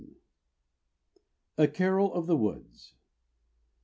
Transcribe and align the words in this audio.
_A 1.59 1.67
CAROL 1.67 2.11
OF 2.15 2.25
THE 2.25 2.35
WOODS. 2.35 2.95